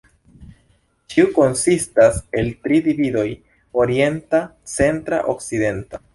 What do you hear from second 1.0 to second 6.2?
Ĉiu konsistas el tri dividoj: Orienta, Centra, Okcidenta.